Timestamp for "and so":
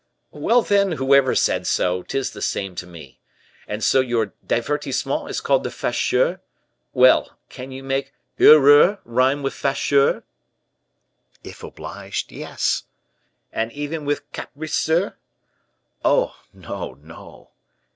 3.67-3.99